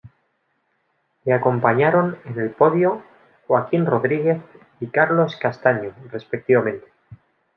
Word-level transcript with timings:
Le 1.25 1.31
acompañaron 1.31 2.17
en 2.25 2.39
el 2.39 2.49
podio 2.49 3.03
Joaquim 3.45 3.85
Rodríguez 3.85 4.41
y 4.79 4.87
Carlos 4.87 5.35
Castaño 5.39 5.93
respectivamente. 6.11 6.87